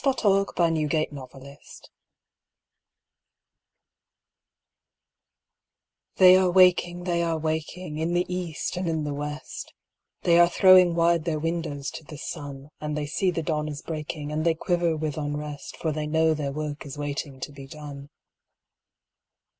BATTLE 0.03 0.45
HYMN 0.55 1.15
OF 1.15 1.29
THE 1.29 1.29
WOMEN 1.31 1.57
They 6.15 6.35
are 6.35 6.49
waking, 6.49 7.03
they 7.03 7.21
are 7.21 7.37
waking, 7.37 7.99
In 7.99 8.13
the 8.15 8.25
east, 8.27 8.77
and 8.77 8.89
in 8.89 9.03
the 9.03 9.13
west; 9.13 9.71
They 10.23 10.39
are 10.39 10.49
throwing 10.49 10.95
wide 10.95 11.25
their 11.25 11.37
windows 11.37 11.91
to 11.91 12.03
the 12.03 12.17
sun; 12.17 12.71
And 12.79 12.97
they 12.97 13.05
see 13.05 13.29
the 13.29 13.43
dawn 13.43 13.67
is 13.67 13.83
breaking, 13.83 14.31
And 14.31 14.43
they 14.43 14.55
quiver 14.55 14.97
with 14.97 15.17
unrest, 15.19 15.77
For 15.77 15.91
they 15.91 16.07
know 16.07 16.33
their 16.33 16.51
work 16.51 16.83
is 16.83 16.97
waiting 16.97 17.39
to 17.39 17.51
be 17.51 17.67
done. 17.67 18.09